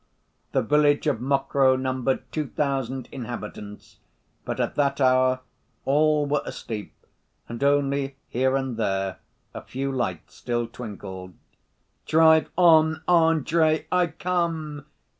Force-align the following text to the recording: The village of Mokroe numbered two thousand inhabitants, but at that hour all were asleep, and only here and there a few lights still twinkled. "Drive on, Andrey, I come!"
The 0.51 0.63
village 0.63 1.05
of 1.05 1.21
Mokroe 1.21 1.75
numbered 1.75 2.23
two 2.31 2.47
thousand 2.47 3.07
inhabitants, 3.11 3.97
but 4.45 4.59
at 4.59 4.73
that 4.73 4.99
hour 4.99 5.41
all 5.85 6.25
were 6.25 6.41
asleep, 6.43 6.95
and 7.47 7.63
only 7.63 8.15
here 8.27 8.55
and 8.55 8.77
there 8.77 9.19
a 9.53 9.61
few 9.61 9.91
lights 9.91 10.33
still 10.33 10.65
twinkled. 10.65 11.35
"Drive 12.07 12.49
on, 12.57 13.03
Andrey, 13.07 13.85
I 13.91 14.07
come!" 14.07 14.87